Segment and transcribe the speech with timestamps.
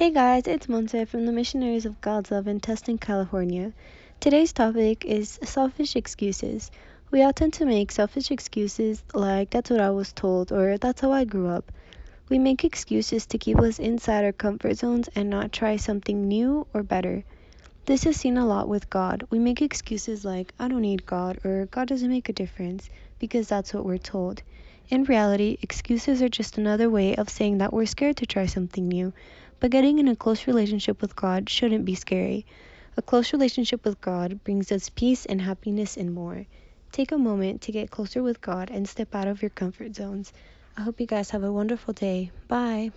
[0.00, 3.74] Hey guys, it's Monse from the Missionaries of God's Love in Tustin, California.
[4.18, 6.70] Today's topic is selfish excuses.
[7.10, 11.02] We all tend to make selfish excuses like that's what I was told or that's
[11.02, 11.70] how I grew up.
[12.30, 16.66] We make excuses to keep us inside our comfort zones and not try something new
[16.72, 17.22] or better.
[17.84, 19.26] This is seen a lot with God.
[19.28, 22.88] We make excuses like I don't need God or God doesn't make a difference
[23.18, 24.40] because that's what we're told.
[24.88, 28.88] In reality, excuses are just another way of saying that we're scared to try something
[28.88, 29.12] new.
[29.60, 32.46] But getting in a close relationship with God shouldn't be scary.
[32.96, 36.46] A close relationship with God brings us peace and happiness and more.
[36.92, 40.32] Take a moment to get closer with God and step out of your comfort zones.
[40.76, 42.32] I hope you guys have a wonderful day.
[42.48, 42.90] Bye.